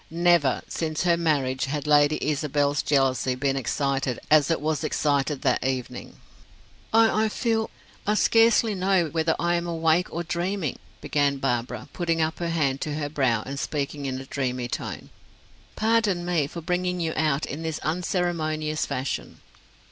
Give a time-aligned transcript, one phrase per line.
[0.09, 5.63] Never, since her marriage, had Lady Isabel's jealousy been excited as it was excited that
[5.63, 6.15] evening.
[6.91, 7.69] "I I feel
[8.07, 12.81] I scarcely know whether I am awake or dreaming," began Barbara, putting up her hand
[12.81, 15.11] to her brow and speaking in a dreamy tone.
[15.75, 19.39] "Pardon me for bringing you out in this unceremonious fashion."